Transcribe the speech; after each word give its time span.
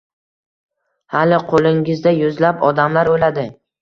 Hali 1.15 1.39
qo`lingizda 1.51 2.15
yuzlab 2.21 2.65
odamlar 2.71 3.13
o`ladi 3.13 3.45